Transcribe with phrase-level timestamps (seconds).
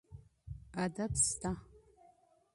[0.83, 1.51] ادب سته.